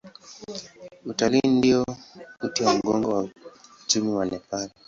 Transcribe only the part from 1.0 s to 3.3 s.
Utalii ndio uti wa mgongo wa